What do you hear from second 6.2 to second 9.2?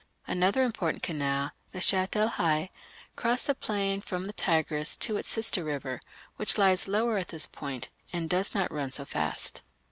which lies lower at this point, and does not run so